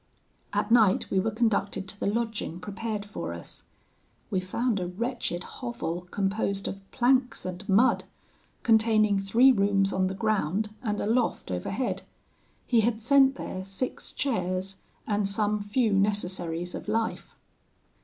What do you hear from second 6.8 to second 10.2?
planks and mud, containing three rooms on the